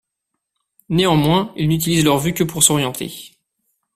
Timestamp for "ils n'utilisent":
1.55-2.03